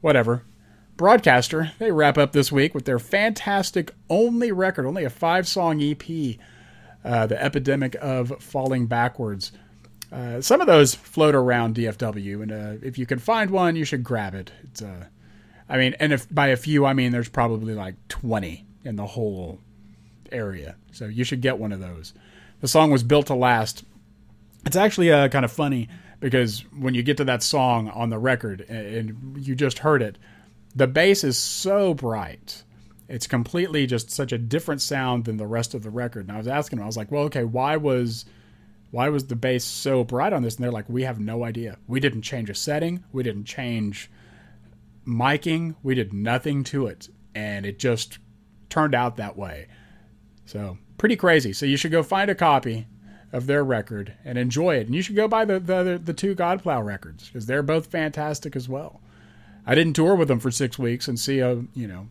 whatever. 0.00 0.44
Broadcaster, 0.96 1.72
they 1.78 1.92
wrap 1.92 2.16
up 2.16 2.32
this 2.32 2.50
week 2.50 2.74
with 2.74 2.86
their 2.86 2.98
fantastic 2.98 3.92
only 4.08 4.50
record, 4.50 4.86
only 4.86 5.04
a 5.04 5.10
five 5.10 5.46
song 5.46 5.82
EP, 5.82 6.38
uh, 7.04 7.26
The 7.26 7.38
Epidemic 7.38 7.96
of 8.00 8.32
Falling 8.42 8.86
Backwards. 8.86 9.52
Uh, 10.10 10.40
some 10.40 10.62
of 10.62 10.66
those 10.66 10.94
float 10.94 11.34
around 11.34 11.74
DFW, 11.74 12.42
and 12.42 12.50
uh, 12.50 12.82
if 12.82 12.96
you 12.96 13.04
can 13.04 13.18
find 13.18 13.50
one, 13.50 13.76
you 13.76 13.84
should 13.84 14.02
grab 14.02 14.34
it. 14.34 14.52
It's, 14.62 14.80
uh, 14.80 15.04
I 15.68 15.76
mean, 15.76 15.96
and 16.00 16.14
if 16.14 16.34
by 16.34 16.46
a 16.46 16.56
few, 16.56 16.86
I 16.86 16.94
mean 16.94 17.12
there's 17.12 17.28
probably 17.28 17.74
like 17.74 17.96
20 18.08 18.64
in 18.84 18.96
the 18.96 19.08
whole 19.08 19.60
area, 20.32 20.76
so 20.92 21.04
you 21.04 21.24
should 21.24 21.42
get 21.42 21.58
one 21.58 21.70
of 21.70 21.80
those. 21.80 22.14
The 22.60 22.68
song 22.68 22.90
was 22.90 23.02
built 23.02 23.26
to 23.26 23.34
last. 23.34 23.84
It's 24.64 24.76
actually 24.76 25.12
uh, 25.12 25.28
kind 25.28 25.44
of 25.44 25.52
funny 25.52 25.88
because 26.20 26.60
when 26.78 26.94
you 26.94 27.02
get 27.02 27.18
to 27.18 27.24
that 27.24 27.42
song 27.42 27.88
on 27.90 28.10
the 28.10 28.18
record 28.18 28.62
and, 28.62 29.36
you 29.38 29.54
just 29.54 29.80
heard 29.80 30.00
it, 30.00 30.16
the 30.74 30.86
bass 30.86 31.22
is 31.22 31.36
so 31.36 31.92
bright. 31.92 32.62
It's 33.08 33.26
completely 33.26 33.86
just 33.86 34.10
such 34.10 34.32
a 34.32 34.38
different 34.38 34.80
sound 34.80 35.26
than 35.26 35.36
the 35.36 35.46
rest 35.46 35.74
of 35.74 35.82
the 35.82 35.90
record. 35.90 36.26
And 36.26 36.32
I 36.32 36.38
was 36.38 36.48
asking 36.48 36.78
them, 36.78 36.84
I 36.84 36.86
was 36.86 36.96
like, 36.96 37.12
well, 37.12 37.24
okay, 37.24 37.44
why 37.44 37.76
was 37.76 38.24
why 38.90 39.08
was 39.08 39.26
the 39.26 39.36
bass 39.36 39.64
so 39.64 40.04
bright 40.04 40.32
on 40.32 40.42
this? 40.42 40.54
And 40.54 40.64
they're 40.64 40.70
like, 40.70 40.88
we 40.88 41.02
have 41.02 41.18
no 41.18 41.44
idea. 41.44 41.78
We 41.88 41.98
didn't 41.98 42.22
change 42.22 42.48
a 42.48 42.54
setting. 42.54 43.02
We 43.12 43.24
didn't 43.24 43.44
change 43.44 44.08
miking. 45.04 45.74
We 45.82 45.94
did 45.94 46.12
nothing 46.12 46.64
to 46.64 46.86
it. 46.86 47.08
And 47.34 47.66
it 47.66 47.78
just 47.78 48.18
turned 48.70 48.94
out 48.94 49.16
that 49.16 49.36
way. 49.36 49.66
So 50.46 50.78
pretty 50.98 51.16
crazy. 51.16 51.52
So 51.52 51.66
you 51.66 51.76
should 51.76 51.92
go 51.92 52.02
find 52.02 52.30
a 52.30 52.34
copy 52.34 52.86
of 53.32 53.46
their 53.46 53.64
record 53.64 54.14
and 54.24 54.38
enjoy 54.38 54.76
it. 54.76 54.86
And 54.86 54.94
you 54.94 55.02
should 55.02 55.16
go 55.16 55.26
buy 55.26 55.44
the, 55.44 55.58
the, 55.58 56.00
the 56.02 56.12
two 56.12 56.34
Godplow 56.34 56.84
records 56.84 57.28
because 57.28 57.46
they're 57.46 57.62
both 57.62 57.86
fantastic 57.86 58.54
as 58.54 58.68
well. 58.68 59.00
I 59.66 59.74
didn't 59.74 59.94
tour 59.94 60.14
with 60.14 60.28
them 60.28 60.40
for 60.40 60.50
six 60.50 60.78
weeks 60.78 61.08
and 61.08 61.18
see 61.18 61.40
a, 61.40 61.64
you 61.74 61.88
know, 61.88 62.08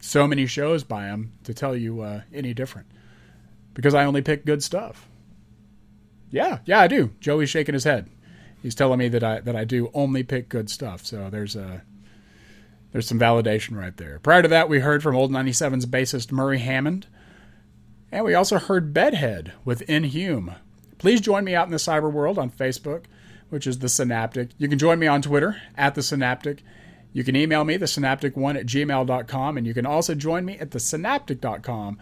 so 0.00 0.26
many 0.26 0.46
shows 0.46 0.84
by 0.84 1.02
them 1.06 1.32
to 1.44 1.54
tell 1.54 1.76
you 1.76 2.00
uh, 2.00 2.22
any 2.32 2.54
different 2.54 2.86
because 3.74 3.94
I 3.94 4.04
only 4.04 4.22
pick 4.22 4.44
good 4.44 4.62
stuff. 4.62 5.08
Yeah, 6.30 6.58
yeah, 6.64 6.80
I 6.80 6.88
do. 6.88 7.12
Joey's 7.20 7.50
shaking 7.50 7.74
his 7.74 7.84
head. 7.84 8.08
He's 8.62 8.74
telling 8.74 8.98
me 8.98 9.08
that 9.08 9.24
I 9.24 9.40
that 9.40 9.56
I 9.56 9.64
do 9.64 9.90
only 9.92 10.22
pick 10.22 10.48
good 10.48 10.70
stuff. 10.70 11.04
So 11.04 11.28
there's 11.30 11.56
a 11.56 11.82
there's 12.92 13.08
some 13.08 13.18
validation 13.18 13.76
right 13.76 13.96
there. 13.96 14.18
Prior 14.20 14.42
to 14.42 14.48
that, 14.48 14.68
we 14.68 14.80
heard 14.80 15.02
from 15.02 15.16
Old 15.16 15.30
97's 15.30 15.86
bassist 15.86 16.30
Murray 16.30 16.58
Hammond, 16.58 17.06
and 18.12 18.24
we 18.24 18.34
also 18.34 18.58
heard 18.58 18.92
Bedhead 18.92 19.52
with 19.64 19.88
Inhume. 19.88 20.54
Please 20.98 21.20
join 21.20 21.44
me 21.44 21.54
out 21.54 21.66
in 21.66 21.72
the 21.72 21.78
cyber 21.78 22.12
world 22.12 22.38
on 22.38 22.50
Facebook, 22.50 23.06
which 23.48 23.66
is 23.66 23.80
the 23.80 23.88
Synaptic. 23.88 24.50
You 24.58 24.68
can 24.68 24.78
join 24.78 25.00
me 25.00 25.08
on 25.08 25.22
Twitter 25.22 25.56
at 25.76 25.96
the 25.96 26.02
Synaptic. 26.02 26.62
You 27.12 27.24
can 27.24 27.34
email 27.36 27.64
me, 27.64 27.76
the 27.76 27.86
synaptic1 27.86 28.58
at 28.58 28.66
gmail.com, 28.66 29.58
and 29.58 29.66
you 29.66 29.74
can 29.74 29.84
also 29.84 30.14
join 30.14 30.44
me 30.44 30.56
at 30.58 30.70
the 30.70 30.78
synaptic.com, 30.78 31.98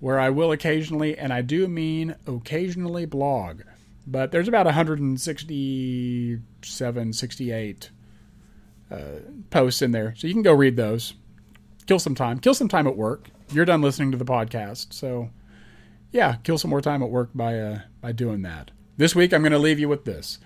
where 0.00 0.18
I 0.18 0.30
will 0.30 0.50
occasionally, 0.50 1.16
and 1.16 1.32
I 1.32 1.42
do 1.42 1.68
mean 1.68 2.16
occasionally, 2.26 3.06
blog. 3.06 3.60
But 4.06 4.32
there's 4.32 4.48
about 4.48 4.66
167, 4.66 7.12
68 7.12 7.90
uh, 8.90 8.96
posts 9.50 9.82
in 9.82 9.92
there, 9.92 10.14
so 10.16 10.26
you 10.26 10.32
can 10.32 10.42
go 10.42 10.54
read 10.54 10.76
those. 10.76 11.14
Kill 11.86 12.00
some 12.00 12.14
time. 12.14 12.38
Kill 12.40 12.54
some 12.54 12.68
time 12.68 12.86
at 12.86 12.96
work. 12.96 13.28
You're 13.52 13.64
done 13.64 13.82
listening 13.82 14.12
to 14.12 14.18
the 14.18 14.24
podcast, 14.24 14.92
so 14.92 15.30
yeah, 16.12 16.36
kill 16.44 16.58
some 16.58 16.70
more 16.70 16.80
time 16.80 17.02
at 17.02 17.10
work 17.10 17.30
by 17.34 17.58
uh, 17.58 17.80
by 18.00 18.12
doing 18.12 18.42
that. 18.42 18.70
This 18.96 19.14
week, 19.14 19.32
I'm 19.32 19.42
going 19.42 19.52
to 19.52 19.58
leave 19.58 19.78
you 19.78 19.88
with 19.88 20.04
this: 20.04 20.38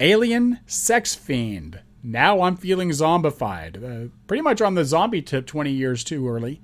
Alien 0.00 0.60
Sex 0.66 1.14
Fiend. 1.14 1.80
Now 2.02 2.42
I'm 2.42 2.56
feeling 2.56 2.90
zombified. 2.90 3.82
Uh, 3.82 4.08
pretty 4.28 4.42
much 4.42 4.60
on 4.60 4.76
the 4.76 4.84
zombie 4.84 5.22
tip 5.22 5.44
20 5.44 5.72
years 5.72 6.04
too 6.04 6.28
early. 6.28 6.60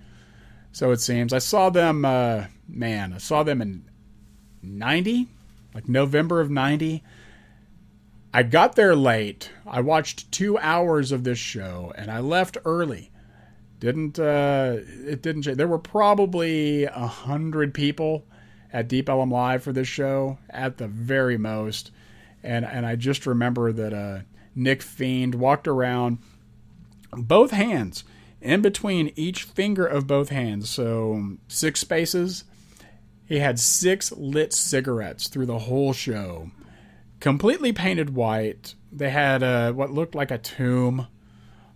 So 0.70 0.90
it 0.92 1.00
seems. 1.00 1.32
I 1.32 1.38
saw 1.38 1.68
them, 1.68 2.04
uh, 2.04 2.44
man, 2.68 3.12
I 3.12 3.18
saw 3.18 3.42
them 3.42 3.60
in 3.60 3.84
90, 4.62 5.28
like 5.74 5.88
November 5.88 6.40
of 6.40 6.50
90. 6.50 7.02
I 8.32 8.42
got 8.44 8.76
there 8.76 8.94
late. 8.94 9.50
I 9.66 9.80
watched 9.80 10.30
two 10.30 10.56
hours 10.58 11.10
of 11.12 11.24
this 11.24 11.38
show 11.38 11.92
and 11.96 12.10
I 12.10 12.20
left 12.20 12.56
early. 12.64 13.10
Didn't, 13.80 14.18
uh, 14.18 14.76
it 14.78 15.22
didn't, 15.22 15.42
change. 15.42 15.56
there 15.56 15.66
were 15.66 15.78
probably 15.78 16.84
a 16.84 17.06
hundred 17.06 17.74
people 17.74 18.24
at 18.72 18.88
Deep 18.88 19.08
Ellum 19.08 19.30
Live 19.30 19.62
for 19.62 19.72
this 19.72 19.88
show 19.88 20.38
at 20.50 20.78
the 20.78 20.88
very 20.88 21.36
most. 21.36 21.90
And, 22.42 22.64
and 22.64 22.86
I 22.86 22.96
just 22.96 23.26
remember 23.26 23.72
that, 23.72 23.92
uh, 23.92 24.20
Nick 24.54 24.82
Fiend 24.82 25.34
walked 25.34 25.66
around 25.66 26.18
both 27.12 27.50
hands 27.50 28.04
in 28.40 28.60
between 28.60 29.12
each 29.16 29.44
finger 29.44 29.86
of 29.86 30.06
both 30.06 30.30
hands, 30.30 30.68
so 30.68 31.36
six 31.48 31.80
spaces. 31.80 32.44
He 33.24 33.38
had 33.38 33.58
six 33.58 34.12
lit 34.12 34.52
cigarettes 34.52 35.28
through 35.28 35.46
the 35.46 35.60
whole 35.60 35.92
show, 35.92 36.50
completely 37.20 37.72
painted 37.72 38.14
white. 38.14 38.74
They 38.90 39.10
had 39.10 39.42
uh, 39.42 39.72
what 39.72 39.92
looked 39.92 40.14
like 40.14 40.30
a 40.30 40.38
tomb 40.38 41.06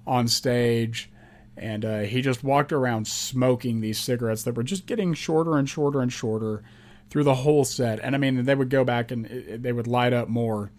on 0.06 0.28
stage, 0.28 1.10
and 1.56 1.84
uh, 1.84 2.00
he 2.00 2.20
just 2.20 2.44
walked 2.44 2.72
around 2.72 3.06
smoking 3.06 3.80
these 3.80 3.98
cigarettes 3.98 4.42
that 4.42 4.54
were 4.54 4.62
just 4.62 4.86
getting 4.86 5.14
shorter 5.14 5.56
and 5.56 5.68
shorter 5.68 6.00
and 6.00 6.12
shorter 6.12 6.62
through 7.10 7.24
the 7.24 7.36
whole 7.36 7.64
set. 7.64 8.00
And 8.00 8.14
I 8.14 8.18
mean, 8.18 8.44
they 8.44 8.54
would 8.54 8.70
go 8.70 8.84
back 8.84 9.10
and 9.10 9.26
it, 9.26 9.62
they 9.62 9.72
would 9.72 9.86
light 9.86 10.12
up 10.12 10.28
more 10.28 10.70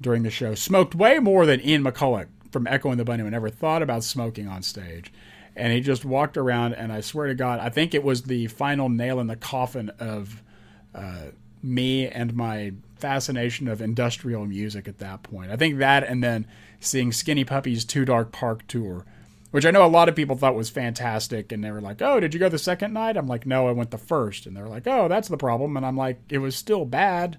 during 0.00 0.22
the 0.22 0.30
show. 0.30 0.54
Smoked 0.54 0.94
way 0.94 1.18
more 1.18 1.46
than 1.46 1.60
Ian 1.60 1.84
McCulloch 1.84 2.28
from 2.50 2.66
Echo 2.66 2.90
and 2.90 2.98
the 2.98 3.04
Bunnymen 3.04 3.34
ever 3.34 3.50
thought 3.50 3.82
about 3.82 4.04
smoking 4.04 4.48
on 4.48 4.62
stage. 4.62 5.12
And 5.54 5.72
he 5.72 5.80
just 5.80 6.04
walked 6.04 6.36
around, 6.36 6.74
and 6.74 6.92
I 6.92 7.00
swear 7.00 7.26
to 7.26 7.34
God, 7.34 7.58
I 7.58 7.68
think 7.68 7.92
it 7.92 8.04
was 8.04 8.22
the 8.22 8.46
final 8.46 8.88
nail 8.88 9.18
in 9.18 9.26
the 9.26 9.34
coffin 9.34 9.90
of 9.98 10.40
uh, 10.94 11.32
me 11.62 12.06
and 12.06 12.34
my 12.34 12.74
fascination 12.96 13.66
of 13.66 13.82
industrial 13.82 14.46
music 14.46 14.86
at 14.86 14.98
that 14.98 15.24
point. 15.24 15.50
I 15.50 15.56
think 15.56 15.78
that, 15.78 16.04
and 16.04 16.22
then 16.22 16.46
seeing 16.78 17.10
Skinny 17.10 17.44
Puppy's 17.44 17.84
Too 17.84 18.04
Dark 18.04 18.30
Park 18.30 18.66
tour, 18.68 19.04
which 19.50 19.66
I 19.66 19.70
know 19.70 19.84
a 19.84 19.88
lot 19.88 20.08
of 20.08 20.16
people 20.16 20.36
thought 20.36 20.54
was 20.54 20.70
fantastic, 20.70 21.52
and 21.52 21.62
they 21.62 21.70
were 21.70 21.80
like, 21.80 22.02
"Oh, 22.02 22.20
did 22.20 22.34
you 22.34 22.40
go 22.40 22.48
the 22.48 22.58
second 22.58 22.92
night?" 22.92 23.16
I'm 23.16 23.28
like, 23.28 23.46
"No, 23.46 23.68
I 23.68 23.72
went 23.72 23.90
the 23.90 23.98
first. 23.98 24.46
and 24.46 24.56
they're 24.56 24.68
like, 24.68 24.86
"Oh, 24.86 25.08
that's 25.08 25.28
the 25.28 25.36
problem," 25.36 25.76
and 25.76 25.84
I'm 25.84 25.96
like, 25.96 26.20
"It 26.28 26.38
was 26.38 26.56
still 26.56 26.84
bad." 26.84 27.38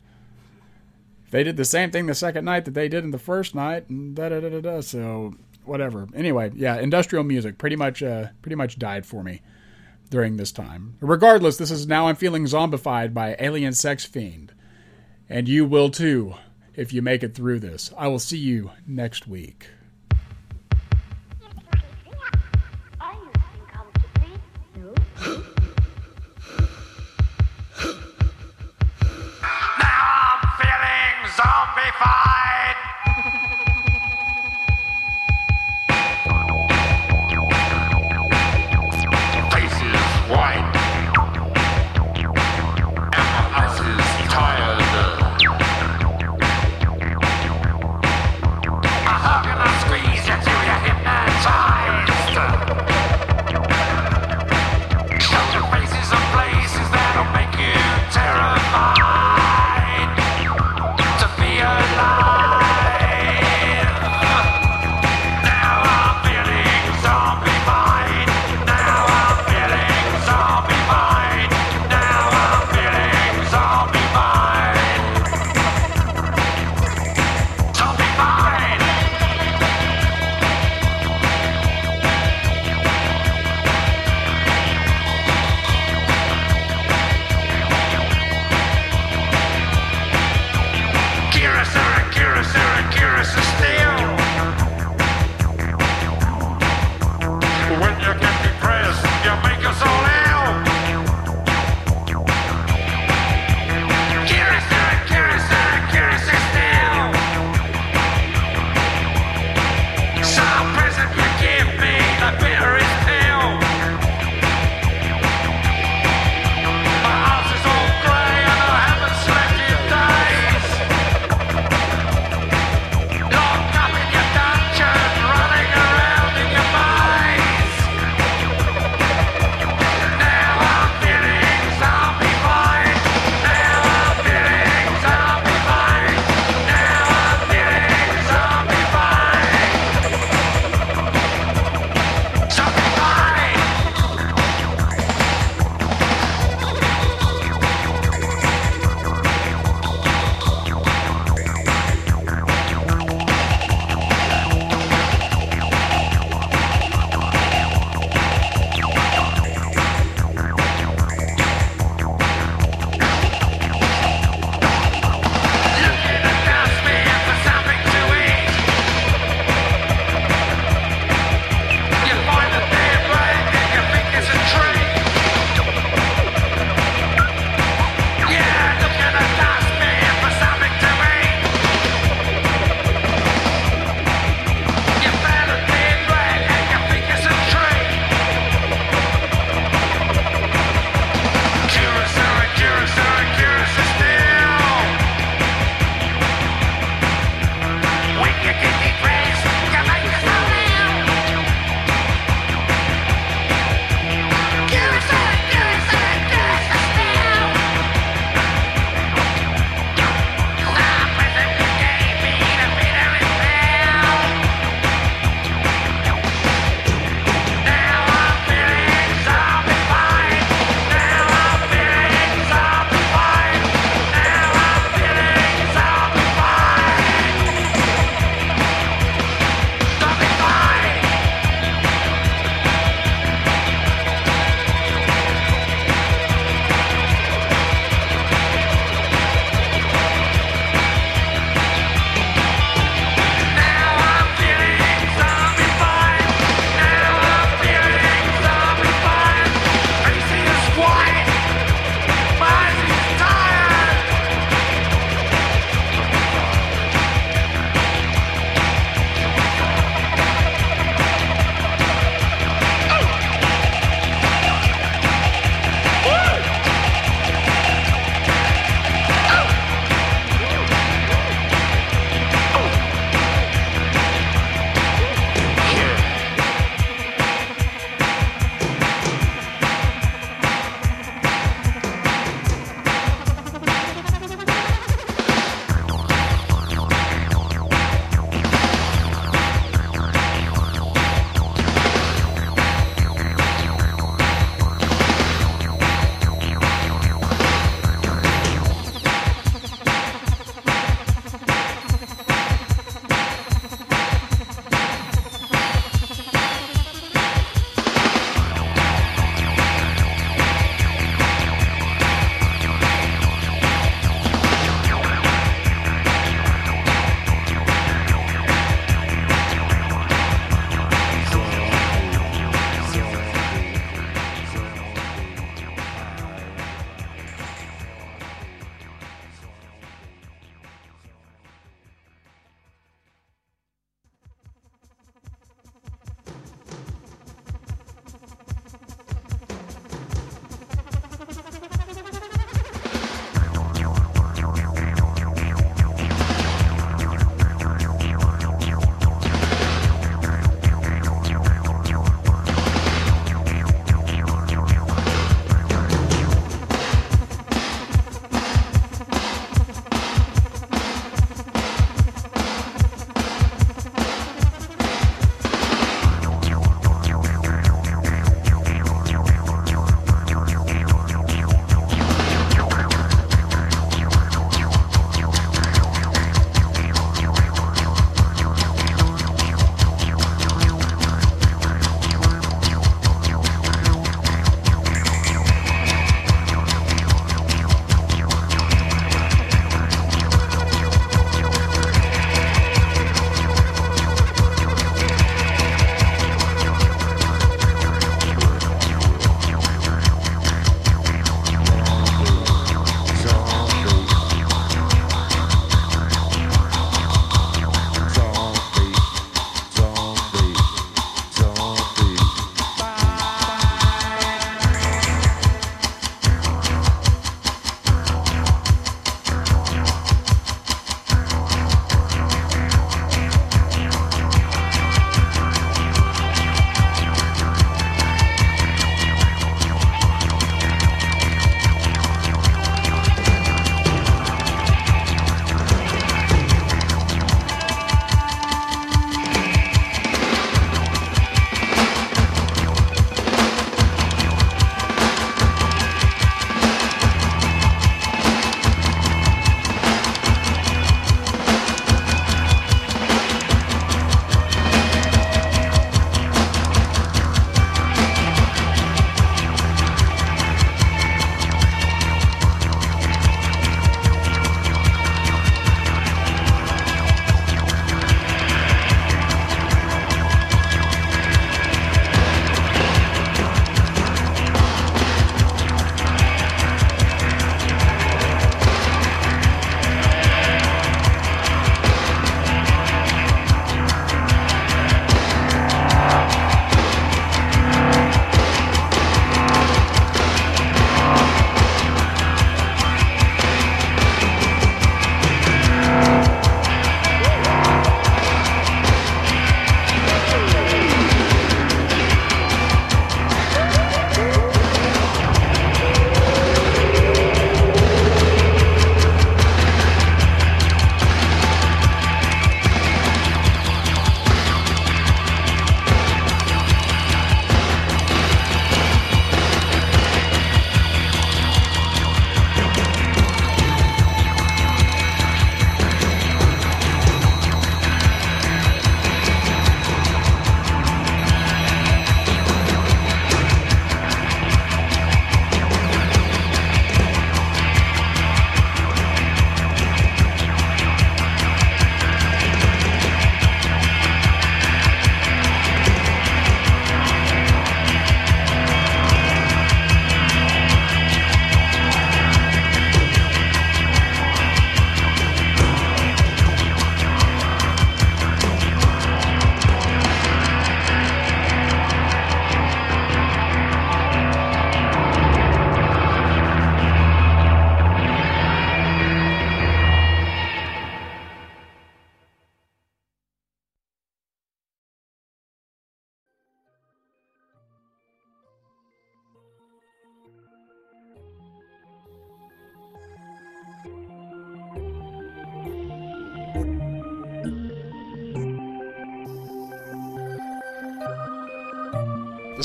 they 1.31 1.43
did 1.43 1.57
the 1.57 1.65
same 1.65 1.91
thing 1.91 2.05
the 2.05 2.15
second 2.15 2.45
night 2.45 2.65
that 2.65 2.73
they 2.73 2.87
did 2.87 3.03
in 3.03 3.11
the 3.11 3.19
first 3.19 3.53
night, 3.55 3.89
and 3.89 4.15
da 4.15 4.29
da 4.29 4.39
da 4.39 4.61
da. 4.61 4.81
So 4.81 5.35
whatever. 5.65 6.07
Anyway, 6.15 6.51
yeah, 6.55 6.79
industrial 6.79 7.23
music 7.23 7.57
pretty 7.57 7.75
much 7.75 8.01
uh, 8.01 8.27
pretty 8.41 8.55
much 8.55 8.79
died 8.79 9.05
for 9.05 9.23
me 9.23 9.41
during 10.09 10.37
this 10.37 10.51
time. 10.51 10.95
Regardless, 10.99 11.57
this 11.57 11.71
is 11.71 11.87
now 11.87 12.07
I'm 12.07 12.15
feeling 12.15 12.45
zombified 12.45 13.13
by 13.13 13.35
Alien 13.39 13.73
Sex 13.73 14.05
Fiend, 14.05 14.53
and 15.29 15.47
you 15.47 15.65
will 15.65 15.89
too 15.89 16.35
if 16.75 16.93
you 16.93 17.01
make 17.01 17.23
it 17.23 17.35
through 17.35 17.59
this. 17.59 17.93
I 17.97 18.07
will 18.07 18.19
see 18.19 18.37
you 18.37 18.71
next 18.87 19.27
week. 19.27 19.67
Zombified. 31.99 32.38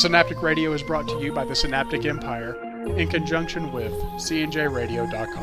Synaptic 0.05 0.43
Radio 0.43 0.75
is 0.75 0.83
brought 0.83 1.09
to 1.09 1.19
you 1.19 1.33
by 1.33 1.47
the 1.47 1.55
Synaptic 1.55 2.05
Empire 2.05 2.57
in 2.99 3.09
conjunction 3.09 3.73
with 3.73 3.95
cnjradio.com. 4.17 5.34